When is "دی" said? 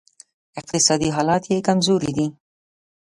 2.17-2.27